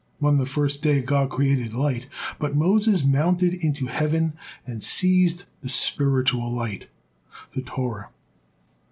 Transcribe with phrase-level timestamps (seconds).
[0.19, 2.07] On the first day God created light,
[2.39, 4.33] but Moses mounted into heaven
[4.65, 6.87] and seized the spiritual light,
[7.51, 8.09] the Torah.